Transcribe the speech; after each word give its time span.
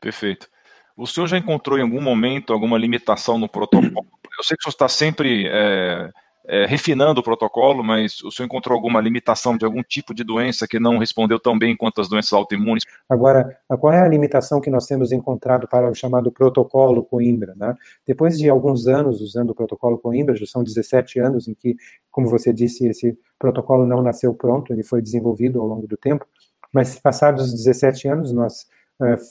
Perfeito. 0.00 0.48
O 0.96 1.06
senhor 1.06 1.26
já 1.26 1.38
encontrou 1.38 1.78
em 1.78 1.82
algum 1.82 2.00
momento 2.00 2.52
alguma 2.52 2.76
limitação 2.78 3.38
no 3.38 3.48
protocolo? 3.48 4.06
Eu 4.38 4.44
sei 4.44 4.56
que 4.56 4.62
o 4.62 4.64
senhor 4.64 4.72
está 4.72 4.88
sempre 4.88 5.46
é, 5.48 6.10
é, 6.46 6.66
refinando 6.66 7.20
o 7.20 7.22
protocolo, 7.22 7.82
mas 7.84 8.22
o 8.22 8.30
senhor 8.30 8.46
encontrou 8.46 8.74
alguma 8.74 9.00
limitação 9.00 9.56
de 9.56 9.64
algum 9.64 9.82
tipo 9.82 10.12
de 10.14 10.24
doença 10.24 10.66
que 10.66 10.80
não 10.80 10.98
respondeu 10.98 11.38
tão 11.38 11.58
bem 11.58 11.76
quanto 11.76 12.00
as 12.00 12.08
doenças 12.08 12.32
autoimunes? 12.32 12.84
Agora, 13.08 13.58
qual 13.78 13.92
é 13.92 14.00
a 14.00 14.08
limitação 14.08 14.60
que 14.60 14.70
nós 14.70 14.86
temos 14.86 15.12
encontrado 15.12 15.68
para 15.68 15.90
o 15.90 15.94
chamado 15.94 16.32
protocolo 16.32 17.04
Coimbra? 17.04 17.54
Né? 17.56 17.74
Depois 18.06 18.38
de 18.38 18.48
alguns 18.48 18.86
anos 18.86 19.20
usando 19.20 19.50
o 19.50 19.54
protocolo 19.54 19.98
Coimbra, 19.98 20.34
já 20.34 20.46
são 20.46 20.64
17 20.64 21.20
anos 21.20 21.46
em 21.46 21.54
que, 21.54 21.76
como 22.10 22.28
você 22.28 22.52
disse, 22.52 22.86
esse 22.88 23.16
protocolo 23.38 23.86
não 23.86 24.02
nasceu 24.02 24.34
pronto, 24.34 24.72
ele 24.72 24.82
foi 24.82 25.00
desenvolvido 25.00 25.60
ao 25.60 25.66
longo 25.66 25.86
do 25.86 25.96
tempo, 25.96 26.26
mas 26.72 26.98
passados 26.98 27.46
os 27.46 27.54
17 27.54 28.08
anos, 28.08 28.32
nós 28.32 28.66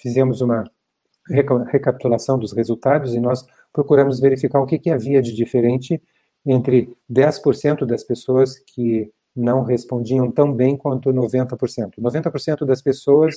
fizemos 0.02 0.42
uma 0.42 0.64
recapitulação 1.30 2.40
dos 2.40 2.54
resultados 2.54 3.14
e 3.14 3.20
nós 3.20 3.46
procuramos 3.72 4.20
verificar 4.20 4.60
o 4.60 4.66
que, 4.66 4.80
que 4.80 4.90
havia 4.90 5.22
de 5.22 5.34
diferente 5.34 6.02
entre 6.46 6.92
10% 7.12 7.86
das 7.86 8.04
pessoas 8.04 8.58
que 8.58 9.12
não 9.36 9.64
respondiam 9.64 10.32
tão 10.32 10.54
bem 10.54 10.76
quanto 10.76 11.12
90%. 11.12 11.94
90% 12.00 12.66
das 12.66 12.82
pessoas 12.82 13.36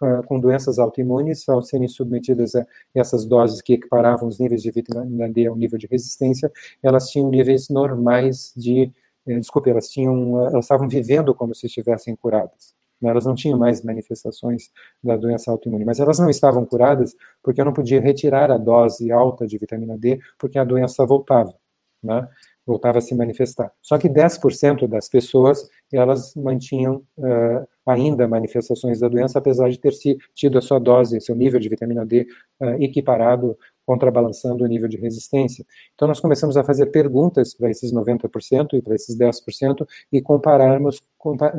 uh, 0.00 0.22
com 0.26 0.38
doenças 0.38 0.78
autoimunes, 0.78 1.48
ao 1.48 1.62
serem 1.62 1.88
submetidas 1.88 2.54
a 2.54 2.64
essas 2.94 3.26
doses 3.26 3.60
que 3.60 3.74
equiparavam 3.74 4.28
os 4.28 4.38
níveis 4.38 4.62
de 4.62 4.70
vitamina 4.70 5.28
D 5.28 5.46
ao 5.46 5.56
nível 5.56 5.78
de 5.78 5.86
resistência, 5.86 6.50
elas 6.82 7.08
tinham 7.10 7.28
níveis 7.28 7.68
normais 7.68 8.52
de, 8.56 8.90
eh, 9.26 9.38
desculpe, 9.38 9.70
elas 9.70 9.88
tinham, 9.88 10.46
elas 10.46 10.64
estavam 10.64 10.88
vivendo 10.88 11.34
como 11.34 11.54
se 11.54 11.66
estivessem 11.66 12.14
curadas. 12.16 12.74
Né? 13.02 13.10
Elas 13.10 13.26
não 13.26 13.34
tinham 13.34 13.58
mais 13.58 13.82
manifestações 13.82 14.70
da 15.02 15.16
doença 15.16 15.50
autoimune, 15.50 15.84
mas 15.84 16.00
elas 16.00 16.18
não 16.18 16.30
estavam 16.30 16.64
curadas 16.64 17.14
porque 17.42 17.60
eu 17.60 17.64
não 17.64 17.72
podia 17.72 18.00
retirar 18.00 18.50
a 18.50 18.58
dose 18.58 19.10
alta 19.10 19.46
de 19.46 19.58
vitamina 19.58 19.98
D 19.98 20.20
porque 20.38 20.58
a 20.58 20.64
doença 20.64 21.04
voltava. 21.04 21.54
Né? 22.02 22.28
voltava 22.66 22.98
a 22.98 23.00
se 23.00 23.14
manifestar. 23.14 23.72
Só 23.82 23.98
que 23.98 24.08
10% 24.08 24.86
das 24.86 25.08
pessoas, 25.08 25.68
elas 25.92 26.34
mantinham 26.34 27.02
uh, 27.18 27.66
ainda 27.86 28.28
manifestações 28.28 29.00
da 29.00 29.08
doença, 29.08 29.38
apesar 29.38 29.68
de 29.68 29.78
ter 29.78 29.92
tido 30.34 30.58
a 30.58 30.60
sua 30.60 30.78
dose, 30.78 31.20
seu 31.20 31.34
nível 31.34 31.58
de 31.58 31.68
vitamina 31.68 32.06
D 32.06 32.26
uh, 32.60 32.82
equiparado, 32.82 33.58
contrabalançando 33.84 34.64
o 34.64 34.66
nível 34.66 34.88
de 34.88 34.96
resistência. 34.96 35.64
Então, 35.94 36.08
nós 36.08 36.20
começamos 36.20 36.56
a 36.56 36.64
fazer 36.64 36.86
perguntas 36.86 37.54
para 37.54 37.70
esses 37.70 37.92
90% 37.92 38.74
e 38.74 38.82
para 38.82 38.94
esses 38.94 39.16
10% 39.16 39.86
e 40.12 40.20
compararmos, 40.20 41.00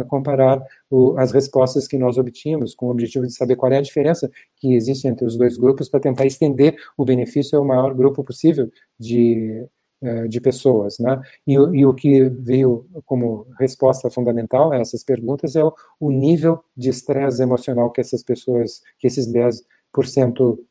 comparar 0.07 0.61
o, 0.89 1.17
as 1.17 1.31
respostas 1.31 1.87
que 1.87 1.97
nós 1.97 2.17
obtínhamos, 2.17 2.73
com 2.75 2.87
o 2.87 2.91
objetivo 2.91 3.25
de 3.25 3.33
saber 3.33 3.55
qual 3.55 3.71
é 3.71 3.77
a 3.77 3.81
diferença 3.81 4.31
que 4.57 4.73
existe 4.73 5.07
entre 5.07 5.25
os 5.25 5.37
dois 5.37 5.57
grupos, 5.57 5.89
para 5.89 5.99
tentar 5.99 6.25
estender 6.25 6.75
o 6.97 7.05
benefício 7.05 7.57
ao 7.57 7.65
maior 7.65 7.93
grupo 7.93 8.23
possível 8.23 8.71
de 8.99 9.65
é, 10.03 10.27
de 10.27 10.41
pessoas, 10.41 10.99
né? 10.99 11.21
E, 11.47 11.53
e, 11.53 11.85
o 11.85 11.93
que 11.93 12.25
veio 12.27 12.85
como 13.05 13.47
resposta 13.57 14.09
fundamental 14.09 14.73
a 14.73 14.75
essas 14.75 15.01
perguntas 15.01 15.55
é 15.55 15.63
o, 15.63 15.73
o 15.97 16.11
nível 16.11 16.61
de 16.75 16.89
estresse 16.89 17.41
emocional 17.41 17.89
que 17.89 18.01
essas 18.01 18.21
pessoas, 18.21 18.81
que 18.99 19.07
esses 19.07 19.25
10% 19.31 19.61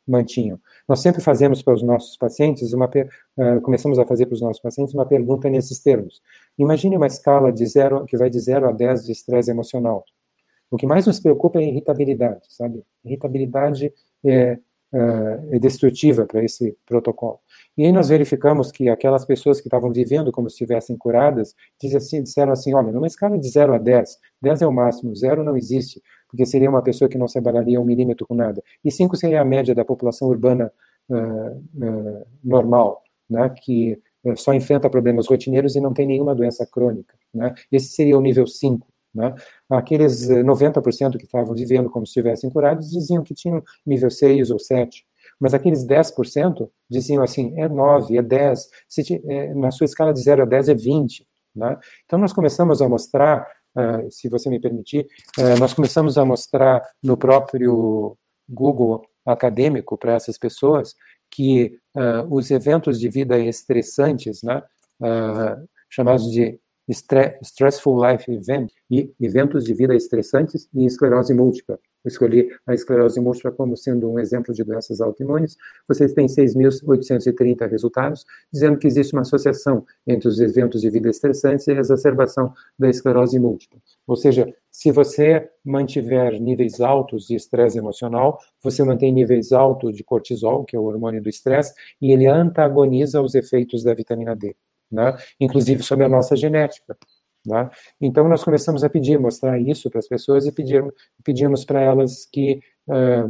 mantinham. 0.07 0.59
Nós 0.89 1.01
sempre 1.01 1.23
fazemos 1.23 1.63
para 1.63 1.75
os 1.75 1.83
nossos 1.83 2.17
pacientes 2.17 2.73
uma 2.73 2.87
uh, 2.87 3.61
começamos 3.63 3.99
a 3.99 4.05
fazer 4.05 4.27
para 4.27 4.35
os 4.35 4.43
nossos 4.43 4.61
pacientes 4.61 4.93
uma 4.93 5.07
pergunta 5.07 5.49
nesses 5.49 5.79
termos. 5.79 6.21
Imagine 6.59 6.97
uma 6.97 7.07
escala 7.07 7.53
de 7.53 7.65
zero 7.67 8.05
que 8.05 8.17
vai 8.17 8.29
de 8.29 8.39
0 8.41 8.69
a 8.69 8.73
10 8.73 9.05
de 9.05 9.13
estresse 9.13 9.51
emocional. 9.51 10.05
O 10.71 10.77
que 10.77 10.87
mais 10.87 11.07
nos 11.07 11.21
preocupa 11.21 11.61
é 11.61 11.65
a 11.65 11.69
irritabilidade, 11.69 12.41
sabe? 12.49 12.83
Irritabilidade 13.05 13.93
é, 14.25 14.59
uh, 14.93 15.55
é 15.55 15.59
destrutiva 15.59 16.27
para 16.27 16.43
esse 16.43 16.77
protocolo. 16.87 17.39
E 17.77 17.85
aí 17.85 17.93
nós 17.93 18.09
verificamos 18.09 18.73
que 18.73 18.89
aquelas 18.89 19.25
pessoas 19.25 19.61
que 19.61 19.69
estavam 19.69 19.93
vivendo 19.93 20.33
como 20.33 20.49
se 20.49 20.55
estivessem 20.55 20.97
curadas, 20.97 21.55
assim, 21.95 22.23
disseram 22.23 22.53
assim, 22.53 22.75
olha, 22.75 22.91
numa 22.91 23.07
escala 23.07 23.39
de 23.39 23.49
0 23.49 23.75
a 23.75 23.79
10, 23.79 24.19
10 24.41 24.63
é 24.63 24.67
o 24.67 24.73
máximo, 24.73 25.15
0 25.15 25.45
não 25.45 25.57
existe, 25.57 26.03
porque 26.33 26.47
seria 26.47 26.71
uma 26.71 26.83
pessoa 26.83 27.11
que 27.11 27.19
não 27.19 27.29
se 27.29 27.37
abalaria 27.37 27.79
um 27.79 27.85
milímetro 27.85 28.27
com 28.27 28.35
nada. 28.35 28.63
E 28.83 28.91
5 28.91 29.15
seria 29.17 29.43
a 29.43 29.45
média 29.45 29.75
da 29.75 29.85
população 29.85 30.29
urbana 30.29 30.73
uh, 31.11 31.15
uh, 31.15 32.27
normal, 32.43 33.03
né, 33.29 33.51
que 33.51 34.01
uh, 34.25 34.35
só 34.35 34.55
enfrenta 34.55 34.89
problemas 34.89 35.27
rotineiros 35.29 35.77
e 35.77 35.81
não 35.81 35.93
tem 35.93 36.07
nenhuma 36.07 36.35
doença 36.35 36.67
crônica. 36.67 37.15
Né? 37.35 37.55
Esse 37.71 37.89
seria 37.89 38.17
o 38.17 38.21
nível 38.23 38.47
5. 38.47 38.87
Né? 39.15 39.35
Aqueles 39.69 40.27
90% 40.31 41.19
que 41.19 41.25
estavam 41.25 41.55
vivendo 41.55 41.91
como 41.91 42.07
se 42.07 42.13
estivessem 42.13 42.49
curados 42.49 42.91
diziam 42.91 43.23
que 43.23 43.35
tinham 43.35 43.63
nível 43.87 44.11
6 44.11 44.51
ou 44.51 44.59
7. 44.59 45.05
Mas 45.39 45.53
aqueles 45.53 45.87
10% 45.87 46.67
diziam 46.89 47.23
assim, 47.23 47.53
é 47.61 47.69
9, 47.69 48.17
é 48.17 48.23
10, 48.23 48.71
se, 48.89 49.23
é, 49.29 49.53
na 49.55 49.71
sua 49.71 49.85
escala 49.85 50.15
de 50.15 50.21
0 50.21 50.43
a 50.43 50.47
10 50.47 50.71
é 50.71 50.75
20. 50.75 51.27
Né? 51.55 51.77
Então 52.07 52.19
nós 52.19 52.33
começamos 52.33 52.81
a 52.81 52.89
mostrar, 52.89 53.47
uh, 53.77 54.11
se 54.11 54.29
você 54.29 54.49
me 54.49 54.61
permitir, 54.61 55.07
uh, 55.39 55.59
nós 55.59 55.73
começamos 55.75 56.19
a 56.19 56.25
mostrar 56.25 56.83
no 57.03 57.17
próprio 57.17 58.17
Google 58.49 59.05
acadêmico 59.25 59.97
para 59.97 60.15
essas 60.15 60.39
pessoas 60.39 60.95
que 61.31 61.79
uh, 61.95 62.35
os 62.35 62.51
eventos 62.51 63.01
de 63.01 63.09
vida 63.09 63.39
estressantes, 63.39 64.43
né, 64.43 64.63
chamados 65.91 66.31
de 66.31 66.59
Stressful 66.89 67.99
Life 68.05 68.31
Event 68.31 68.73
e 68.91 69.13
eventos 69.21 69.65
de 69.65 69.73
vida 69.73 69.95
estressantes 69.95 70.69
e 70.75 70.85
esclerose 70.85 71.33
múltipla. 71.33 71.79
Eu 72.05 72.09
escolhi 72.09 72.49
a 72.67 72.75
esclerose 72.75 73.21
múltipla 73.21 73.53
como 73.53 73.77
sendo 73.77 74.11
um 74.11 74.19
exemplo 74.19 74.53
de 74.53 74.65
doenças 74.65 75.01
autoimunes. 75.01 75.57
Vocês 75.87 76.13
têm 76.13 76.27
6.830 76.27 77.71
resultados, 77.71 78.27
dizendo 78.53 78.77
que 78.77 78.89
existe 78.89 79.13
uma 79.13 79.23
associação 79.23 79.87
entre 80.05 80.27
os 80.27 80.41
eventos 80.41 80.81
de 80.81 80.91
vida 80.91 81.09
estressantes 81.09 81.69
e 81.69 81.71
a 81.71 81.79
exacerbação 81.79 82.53
da 82.77 82.91
esclerose 82.91 83.39
múltipla. 83.39 83.79
Ou 84.05 84.17
seja, 84.17 84.53
se 84.71 84.91
você 84.91 85.49
mantiver 85.65 86.41
níveis 86.41 86.81
altos 86.81 87.27
de 87.29 87.37
estresse 87.37 87.79
emocional, 87.79 88.41
você 88.61 88.83
mantém 88.83 89.13
níveis 89.13 89.53
altos 89.53 89.95
de 89.95 90.03
cortisol, 90.03 90.65
que 90.65 90.75
é 90.75 90.79
o 90.79 90.85
hormônio 90.85 91.23
do 91.23 91.29
estresse, 91.29 91.73
e 92.01 92.11
ele 92.11 92.27
antagoniza 92.27 93.23
os 93.23 93.37
efeitos 93.37 93.85
da 93.85 93.95
vitamina 93.95 94.35
D 94.35 94.57
né? 94.93 95.17
inclusive 95.41 95.83
sobre 95.83 96.05
a 96.05 96.09
nossa 96.09 96.37
genética. 96.37 96.97
Né? 97.47 97.69
Então, 98.01 98.29
nós 98.29 98.45
começamos 98.45 98.85
a 98.85 98.91
pedir, 98.91 99.19
mostrar 99.19 99.59
isso 99.59 99.91
para 99.91 99.99
as 99.99 100.09
pessoas 100.09 100.47
e 100.47 100.53
pedir, 100.53 100.85
pedimos 101.25 101.65
para 101.65 101.81
elas 101.81 102.27
que, 102.27 102.61
uh, 102.87 103.29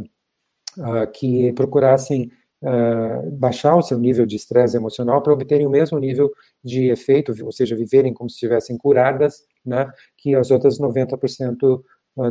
uh, 0.77 1.11
que 1.11 1.51
procurassem 1.53 2.31
uh, 2.61 3.31
baixar 3.31 3.75
o 3.75 3.81
seu 3.81 3.97
nível 3.97 4.25
de 4.25 4.35
estresse 4.35 4.77
emocional 4.77 5.21
para 5.21 5.33
obterem 5.33 5.65
o 5.65 5.69
mesmo 5.69 5.97
nível 5.97 6.31
de 6.63 6.89
efeito, 6.89 7.33
ou 7.43 7.51
seja, 7.51 7.75
viverem 7.75 8.13
como 8.13 8.29
se 8.29 8.35
estivessem 8.35 8.77
curadas, 8.77 9.43
né, 9.65 9.91
que 10.17 10.35
as 10.35 10.51
outras 10.51 10.79
90% 10.79 11.81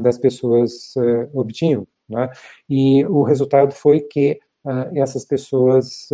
das 0.01 0.17
pessoas 0.17 0.95
obtinham. 1.35 1.85
Né? 2.09 2.31
E 2.71 3.05
o 3.07 3.25
resultado 3.25 3.75
foi 3.75 4.01
que 4.01 4.39
essas 4.95 5.25
pessoas 5.25 6.09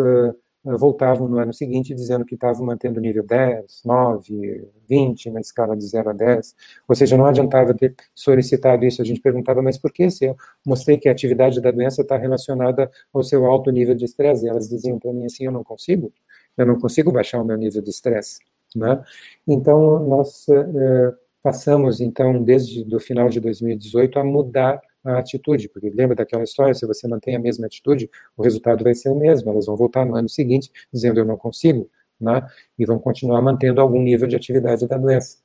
voltavam 0.77 1.29
no 1.29 1.39
ano 1.39 1.53
seguinte 1.53 1.95
dizendo 1.95 2.25
que 2.25 2.35
estavam 2.35 2.67
mantendo 2.67 3.01
nível 3.01 3.25
10, 3.25 3.83
9, 3.85 4.69
20 4.89 5.31
na 5.31 5.41
escala 5.41 5.77
de 5.77 5.87
0 5.87 6.11
a 6.11 6.13
10. 6.13 6.55
Ou 6.87 6.95
seja, 6.95 7.17
não 7.17 7.27
adiantava 7.27 7.73
ter 7.75 7.95
solicitado 8.15 8.85
isso. 8.85 9.01
A 9.01 9.05
gente 9.05 9.21
perguntava, 9.21 9.63
mas 9.63 9.79
por 9.79 9.93
que 9.93 10.11
se 10.11 10.27
eu 10.27 10.37
mostrei 10.67 10.99
que 10.99 11.09
a 11.09 11.13
atividade 11.13 11.61
da 11.61 11.71
doença 11.71 12.03
está 12.03 12.17
relacionada 12.17 12.91
ao 13.13 13.23
seu 13.23 13.47
alto 13.47 13.71
nível 13.71 13.95
de 13.95 14.05
estresse? 14.05 14.47
E 14.47 14.49
elas 14.49 14.69
diziam 14.69 14.99
para 14.99 15.13
mim 15.13 15.25
assim, 15.25 15.45
eu 15.45 15.53
não 15.53 15.65
consigo, 15.65 16.13
eu 16.57 16.67
não 16.67 16.79
consigo 16.79 17.13
baixar 17.13 17.41
o 17.41 17.45
meu 17.45 17.57
nível 17.57 17.81
de 17.83 17.91
estresse. 17.91 18.41
Né? 18.77 19.03
Então, 19.47 20.07
nós 20.07 20.47
uh, 20.49 21.17
passamos, 21.43 22.01
então, 22.01 22.43
desde 22.43 22.95
o 22.95 23.01
final 23.01 23.29
de 23.29 23.41
2018, 23.41 24.19
a 24.19 24.25
mudar 24.25 24.81
a 25.05 25.19
atitude, 25.19 25.69
porque 25.69 25.91
lembra 25.91 26.17
daquela 26.17 26.45
história, 26.45 26.75
se 26.75 26.87
você 26.87 27.07
mantém 27.09 27.37
a 27.37 27.39
mesma 27.39 27.67
atitude, 27.67 28.11
o 28.37 28.43
resultado 28.43 28.85
vai 28.85 28.95
ser 28.95 29.11
o 29.11 29.15
mesmo, 29.15 29.51
elas 29.51 29.67
vão 29.67 29.77
voltar 29.77 30.05
no 30.05 30.17
ano 30.17 30.29
seguinte 30.29 30.71
dizendo 30.93 31.21
eu 31.21 31.25
não 31.25 31.37
consigo, 31.37 31.89
né? 32.21 32.47
e 32.79 32.85
vão 32.85 32.99
continuar 32.99 33.41
mantendo 33.41 33.81
algum 33.81 34.03
nível 34.03 34.27
de 34.27 34.37
atividade 34.37 34.87
da 34.87 34.97
doença. 34.97 35.39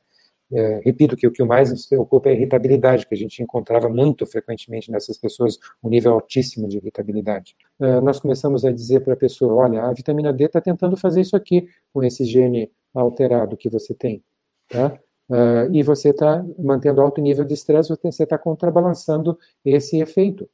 É, 0.51 0.81
repito 0.83 1.15
que 1.15 1.25
o 1.25 1.31
que 1.31 1.43
mais 1.43 1.71
nos 1.71 1.87
preocupa 1.87 2.29
é 2.29 2.33
a 2.33 2.35
irritabilidade, 2.35 3.07
que 3.07 3.15
a 3.15 3.17
gente 3.17 3.41
encontrava 3.41 3.89
muito 3.89 4.25
frequentemente 4.25 4.91
nessas 4.91 5.17
pessoas, 5.17 5.57
um 5.83 5.89
nível 5.89 6.13
altíssimo 6.13 6.67
de 6.67 6.77
irritabilidade. 6.77 7.55
É, 7.79 7.99
nós 8.01 8.19
começamos 8.19 8.63
a 8.63 8.71
dizer 8.71 9.01
para 9.01 9.13
a 9.13 9.17
pessoa, 9.17 9.53
olha, 9.53 9.83
a 9.83 9.91
vitamina 9.93 10.31
D 10.31 10.43
está 10.43 10.61
tentando 10.61 10.95
fazer 10.95 11.21
isso 11.21 11.35
aqui 11.35 11.67
com 11.91 12.03
esse 12.03 12.23
gene 12.23 12.71
alterado 12.93 13.57
que 13.57 13.67
você 13.67 13.95
tem, 13.95 14.23
tá? 14.69 14.99
Uh, 15.29 15.71
e 15.71 15.81
você 15.83 16.09
está 16.09 16.45
mantendo 16.59 17.01
alto 17.01 17.21
nível 17.21 17.45
de 17.45 17.53
estresse, 17.53 17.95
você 18.01 18.23
está 18.23 18.37
contrabalançando 18.37 19.37
esse 19.63 19.99
efeito 20.01 20.49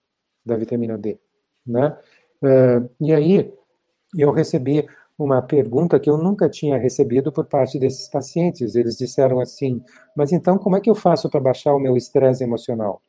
da 0.46 0.56
vitamina 0.56 0.98
D. 0.98 1.20
Né? 1.66 1.98
Uh, 2.42 2.90
e 3.02 3.14
aí, 3.14 3.54
eu 4.16 4.32
recebi 4.32 4.88
uma 5.18 5.42
pergunta 5.42 6.00
que 6.00 6.10
eu 6.10 6.18
nunca 6.18 6.50
tinha 6.50 6.78
recebido 6.78 7.32
por 7.32 7.46
parte 7.46 7.78
desses 7.78 8.08
pacientes. 8.10 8.76
Eles 8.76 8.98
disseram 8.98 9.40
assim: 9.40 9.84
Mas 10.16 10.32
então, 10.32 10.58
como 10.58 10.78
é 10.78 10.82
que 10.82 10.90
eu 10.90 10.96
faço 10.96 11.30
para 11.30 11.42
baixar 11.42 11.74
o 11.74 11.80
meu 11.80 11.98
estresse 11.98 12.44
emocional? 12.44 13.02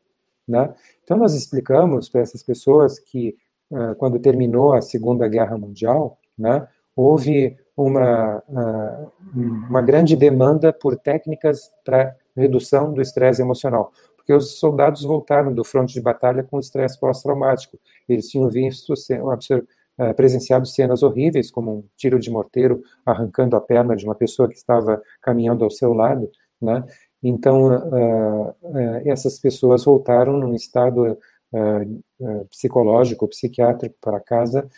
Né? 0.47 0.75
Então, 1.05 1.17
nós 1.17 1.35
explicamos 1.35 2.09
para 2.09 2.23
essas 2.23 2.43
pessoas 2.43 2.99
que 2.99 3.37
uh, 3.71 3.95
quando 3.97 4.19
terminou 4.19 4.73
a 4.73 4.83
Segunda 4.83 5.29
Guerra 5.29 5.57
Mundial, 5.57 6.19
né, 6.37 6.67
houve 6.97 7.57
uma, 7.77 8.43
uh, 8.49 9.13
uma 9.35 9.83
grande 9.83 10.17
demanda 10.17 10.73
por 10.73 10.97
técnicas 10.97 11.71
para 11.85 12.15
redução 12.37 12.93
do 12.93 13.01
estresse 13.01 13.43
emocional, 13.43 13.93
porque 14.17 14.33
os 14.33 14.59
soldados 14.59 15.03
voltaram 15.03 15.53
do 15.53 15.65
fronte 15.65 15.95
de 15.95 16.01
batalha 16.01 16.43
com 16.43 16.59
estresse 16.59 16.99
pós-traumático. 16.99 17.79
Eles 18.09 18.29
tinham 18.29 18.49
visto, 18.49 18.93
uh, 18.93 20.15
presenciado 20.15 20.67
cenas 20.67 21.03
horríveis, 21.03 21.51
como 21.51 21.73
um 21.73 21.85
tiro 21.97 22.19
de 22.19 22.31
morteiro 22.31 22.83
arrancando 23.05 23.57
a 23.57 23.61
perna 23.61 23.97
de 23.97 24.05
uma 24.05 24.15
pessoa 24.15 24.49
que 24.49 24.57
estava 24.57 25.03
caminhando 25.21 25.65
ao 25.65 25.71
seu 25.71 25.93
lado, 25.93 26.31
né? 26.61 26.85
Então, 27.23 27.69
uh, 27.77 28.55
essas 29.05 29.39
pessoas 29.39 29.85
voltaram 29.85 30.39
num 30.39 30.55
estado 30.55 31.19
psicológico, 32.49 33.27
psiquiátrico 33.27 33.97
para 34.01 34.21
casa 34.21 34.71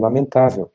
lamentável, 0.00 0.68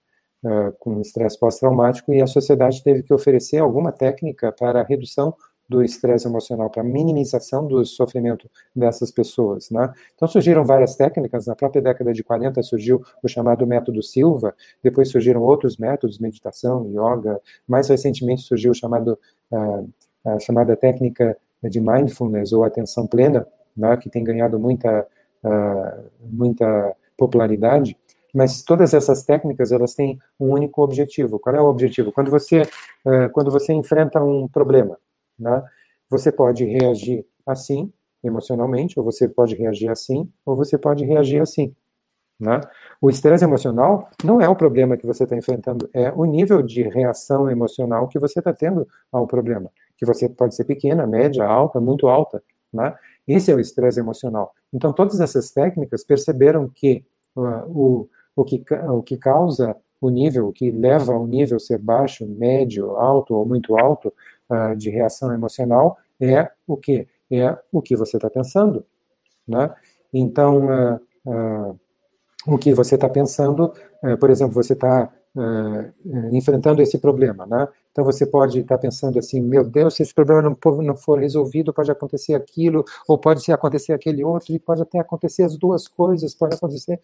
com 0.79 1.01
estresse 1.01 1.39
pós-traumático, 1.39 2.13
e 2.13 2.21
a 2.21 2.27
sociedade 2.27 2.83
teve 2.83 3.03
que 3.03 3.13
oferecer 3.13 3.57
alguma 3.57 3.91
técnica 3.91 4.51
para 4.51 4.81
a 4.81 4.83
redução 4.83 5.33
do 5.69 5.83
estresse 5.83 6.27
emocional, 6.27 6.69
para 6.69 6.83
minimização 6.83 7.67
do 7.67 7.83
sofrimento 7.85 8.49
dessas 8.75 9.11
pessoas. 9.11 9.69
Né? 9.69 9.91
Então 10.15 10.27
surgiram 10.27 10.63
várias 10.63 10.95
técnicas, 10.95 11.45
na 11.45 11.55
própria 11.55 11.81
década 11.81 12.13
de 12.13 12.23
40 12.23 12.61
surgiu 12.63 13.03
o 13.21 13.27
chamado 13.27 13.67
método 13.67 14.01
Silva, 14.01 14.55
depois 14.81 15.09
surgiram 15.09 15.41
outros 15.41 15.77
métodos, 15.77 16.19
meditação, 16.19 16.87
yoga, 16.87 17.41
mais 17.67 17.89
recentemente 17.89 18.43
surgiu 18.43 18.71
o 18.71 18.75
chamado 18.75 19.19
uh, 19.51 19.89
a 20.25 20.39
chamada 20.39 20.75
técnica 20.75 21.37
de 21.63 21.79
mindfulness 21.79 22.51
ou 22.51 22.63
atenção 22.63 23.07
plena, 23.07 23.47
né, 23.75 23.95
que 23.97 24.09
tem 24.09 24.23
ganhado 24.23 24.59
muita, 24.59 25.07
uh, 25.43 26.03
muita 26.21 26.95
popularidade, 27.17 27.97
mas 28.37 28.61
todas 28.61 28.93
essas 28.93 29.23
técnicas 29.23 29.71
elas 29.71 29.95
têm 29.95 30.19
um 30.39 30.51
único 30.53 30.83
objetivo. 30.83 31.39
Qual 31.39 31.55
é 31.55 31.59
o 31.59 31.65
objetivo? 31.65 32.11
Quando 32.11 32.29
você 32.29 32.61
uh, 32.61 33.29
quando 33.33 33.49
você 33.49 33.73
enfrenta 33.73 34.23
um 34.23 34.47
problema, 34.47 34.95
né, 35.39 35.63
você 36.07 36.31
pode 36.31 36.63
reagir 36.63 37.25
assim 37.47 37.91
emocionalmente, 38.23 38.99
ou 38.99 39.03
você 39.03 39.27
pode 39.27 39.55
reagir 39.55 39.89
assim, 39.89 40.31
ou 40.45 40.55
você 40.55 40.77
pode 40.77 41.03
reagir 41.03 41.41
assim. 41.41 41.75
Né? 42.39 42.61
O 43.01 43.09
estresse 43.09 43.43
emocional 43.43 44.07
não 44.23 44.39
é 44.39 44.47
o 44.47 44.55
problema 44.55 44.95
que 44.97 45.07
você 45.07 45.23
está 45.23 45.35
enfrentando, 45.35 45.89
é 45.91 46.11
o 46.11 46.23
nível 46.23 46.61
de 46.61 46.83
reação 46.83 47.49
emocional 47.49 48.07
que 48.07 48.19
você 48.19 48.37
está 48.37 48.53
tendo 48.53 48.87
ao 49.11 49.25
problema, 49.25 49.71
que 49.97 50.05
você 50.05 50.29
pode 50.29 50.53
ser 50.53 50.65
pequena, 50.65 51.07
média, 51.07 51.43
alta, 51.43 51.79
muito 51.79 52.07
alta. 52.07 52.43
Né? 52.71 52.93
Esse 53.27 53.51
é 53.51 53.55
o 53.55 53.59
estresse 53.59 53.99
emocional. 53.99 54.53
Então, 54.71 54.93
todas 54.93 55.19
essas 55.19 55.49
técnicas 55.49 56.03
perceberam 56.03 56.69
que 56.69 57.03
uh, 57.35 57.65
o, 57.67 58.09
o, 58.37 58.45
que, 58.45 58.63
o 58.87 59.01
que 59.01 59.17
causa 59.17 59.75
o 59.99 60.09
nível, 60.09 60.47
o 60.47 60.53
que 60.53 60.69
leva 60.69 61.11
ao 61.11 61.25
nível 61.25 61.59
ser 61.59 61.79
baixo, 61.79 62.25
médio, 62.25 62.91
alto 62.91 63.33
ou 63.33 63.45
muito 63.45 63.75
alto 63.75 64.13
uh, 64.49 64.75
de 64.75 64.91
reação 64.91 65.33
emocional 65.33 65.97
é 66.21 66.49
o 66.67 66.77
que? 66.77 67.07
É 67.29 67.57
o 67.73 67.81
que 67.81 67.95
você 67.95 68.15
está 68.17 68.29
pensando. 68.29 68.85
Né? 69.45 69.73
Então, 70.13 70.99
uh, 71.25 71.79
o 72.45 72.57
que 72.57 72.73
você 72.73 72.95
está 72.95 73.09
pensando, 73.09 73.73
é, 74.03 74.15
por 74.15 74.29
exemplo, 74.29 74.53
você 74.53 74.71
está 74.71 75.11
é, 75.37 75.91
enfrentando 76.31 76.81
esse 76.81 76.97
problema, 76.97 77.45
né? 77.45 77.67
Então 77.91 78.03
você 78.03 78.25
pode 78.25 78.59
estar 78.59 78.75
tá 78.75 78.81
pensando 78.81 79.19
assim, 79.19 79.41
meu 79.41 79.63
Deus, 79.63 79.95
se 79.95 80.01
esse 80.01 80.13
problema 80.13 80.41
não, 80.41 80.57
não 80.81 80.95
for 80.95 81.19
resolvido, 81.19 81.73
pode 81.73 81.91
acontecer 81.91 82.33
aquilo, 82.33 82.85
ou 83.07 83.17
pode 83.17 83.51
acontecer 83.51 83.93
aquele 83.93 84.23
outro, 84.23 84.53
e 84.53 84.59
pode 84.59 84.81
até 84.81 84.97
acontecer 84.97 85.43
as 85.43 85.57
duas 85.57 85.87
coisas, 85.87 86.33
pode 86.33 86.55
acontecer. 86.55 86.99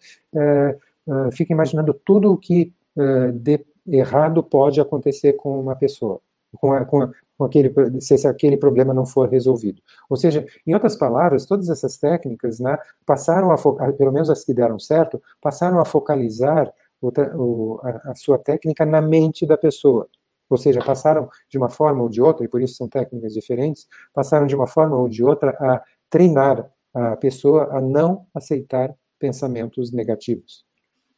É, 1.06 1.30
fica 1.32 1.52
imaginando 1.52 1.92
tudo 1.92 2.32
o 2.32 2.36
que 2.36 2.72
é, 2.96 3.32
de 3.32 3.64
errado 3.86 4.42
pode 4.42 4.80
acontecer 4.80 5.34
com 5.34 5.60
uma 5.60 5.76
pessoa, 5.76 6.20
com, 6.54 6.72
a, 6.72 6.84
com, 6.84 7.02
a, 7.02 7.10
com 7.36 7.44
aquele, 7.44 7.72
se 8.00 8.26
aquele 8.26 8.56
problema 8.56 8.94
não 8.94 9.04
for 9.04 9.28
resolvido. 9.28 9.82
Ou 10.08 10.16
seja, 10.16 10.46
em 10.66 10.72
outras 10.72 10.96
palavras, 10.96 11.44
todas 11.44 11.68
essas 11.68 11.98
técnicas 11.98 12.58
né, 12.60 12.78
passaram 13.04 13.50
a, 13.50 13.58
focar, 13.58 13.92
pelo 13.94 14.12
menos 14.12 14.30
as 14.30 14.44
que 14.44 14.54
deram 14.54 14.78
certo, 14.78 15.22
passaram 15.40 15.78
a 15.80 15.84
focalizar 15.84 16.72
o, 17.00 17.12
o, 17.36 17.80
a, 17.82 18.12
a 18.12 18.14
sua 18.14 18.38
técnica 18.38 18.86
na 18.86 19.02
mente 19.02 19.46
da 19.46 19.58
pessoa. 19.58 20.08
Ou 20.48 20.56
seja, 20.56 20.80
passaram 20.84 21.28
de 21.48 21.58
uma 21.58 21.68
forma 21.68 22.02
ou 22.02 22.08
de 22.08 22.22
outra, 22.22 22.44
e 22.44 22.48
por 22.48 22.62
isso 22.62 22.76
são 22.76 22.88
técnicas 22.88 23.32
diferentes, 23.32 23.86
passaram 24.12 24.46
de 24.46 24.54
uma 24.54 24.66
forma 24.66 24.96
ou 24.96 25.08
de 25.08 25.24
outra 25.24 25.50
a 25.60 25.82
treinar 26.08 26.70
a 26.92 27.16
pessoa 27.16 27.76
a 27.76 27.80
não 27.80 28.26
aceitar 28.34 28.94
pensamentos 29.18 29.90
negativos 29.90 30.64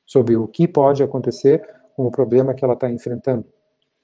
sobre 0.06 0.36
o 0.36 0.46
que 0.46 0.68
pode 0.68 1.02
acontecer 1.02 1.62
com 1.96 2.06
o 2.06 2.10
problema 2.10 2.54
que 2.54 2.64
ela 2.64 2.74
está 2.74 2.88
enfrentando. 2.90 3.44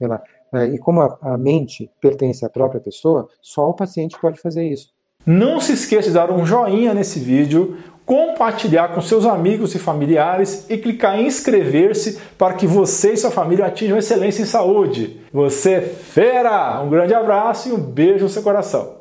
Ela, 0.01 0.23
é, 0.53 0.67
e 0.67 0.79
como 0.79 1.01
a, 1.01 1.19
a 1.23 1.39
mente 1.39 1.89
pertence 2.01 2.45
à 2.45 2.51
própria 2.51 2.81
pessoa, 2.81 3.29
só 3.41 3.71
o 3.71 3.75
paciente 3.75 4.19
pode 4.21 4.41
fazer 4.41 4.67
isso. 4.67 4.91
Não 5.25 5.61
se 5.61 5.73
esqueça 5.73 6.09
de 6.09 6.15
dar 6.15 6.33
um 6.33 6.45
joinha 6.45 6.93
nesse 6.93 7.21
vídeo, 7.21 7.77
compartilhar 8.05 8.89
com 8.89 9.01
seus 9.01 9.25
amigos 9.25 9.75
e 9.75 9.79
familiares 9.79 10.69
e 10.69 10.77
clicar 10.77 11.19
em 11.19 11.27
inscrever-se 11.27 12.19
para 12.37 12.55
que 12.55 12.67
você 12.67 13.13
e 13.13 13.17
sua 13.17 13.31
família 13.31 13.67
atinjam 13.67 13.97
excelência 13.97 14.43
em 14.43 14.47
saúde. 14.47 15.21
Você 15.33 15.75
é 15.75 15.81
fera! 15.81 16.83
Um 16.83 16.91
grande 16.91 17.15
abraço 17.15 17.69
e 17.69 17.73
um 17.73 17.79
beijo 17.79 18.25
no 18.25 18.31
seu 18.31 18.43
coração. 18.43 18.91